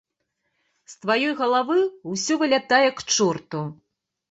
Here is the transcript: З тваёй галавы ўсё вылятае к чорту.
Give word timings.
З 0.93 1.03
тваёй 1.03 1.35
галавы 1.43 1.79
ўсё 2.15 2.39
вылятае 2.41 2.83
к 3.03 3.09
чорту. 3.13 3.65